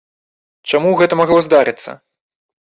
Чаму 0.71 0.95
гэта 1.03 1.13
магло 1.21 1.37
здарыцца? 1.49 1.91